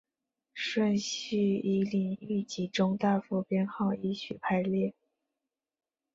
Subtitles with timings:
[0.55, 4.95] 顺序依领域及中大服编号依序排列。